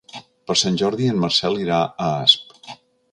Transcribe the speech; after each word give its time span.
Per 0.51 0.53
Sant 0.61 0.79
Jordi 0.83 1.09
en 1.11 1.21
Marcel 1.25 1.59
irà 1.65 1.83
a 1.83 2.09
Asp. 2.23 2.57